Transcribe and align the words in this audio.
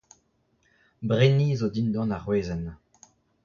Brini 1.07 1.47
zo 1.59 1.67
dindan 1.75 2.15
ar 2.15 2.23
wezenn. 2.27 2.65